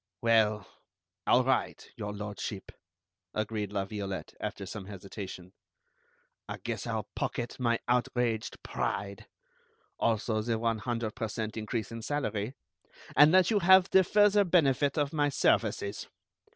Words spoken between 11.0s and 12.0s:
per cent increase